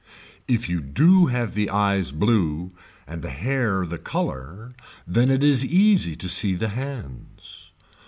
If 0.47 0.67
you 0.67 0.81
do 0.81 1.27
have 1.27 1.53
the 1.53 1.69
eyes 1.69 2.11
blue 2.11 2.71
and 3.05 3.21
the 3.21 3.29
hair 3.29 3.85
the 3.85 3.99
color 3.99 4.71
then 5.05 5.29
it 5.29 5.43
is 5.43 5.63
easy 5.63 6.15
to 6.15 6.27
see 6.27 6.55
the 6.55 6.69
hands. 6.69 7.71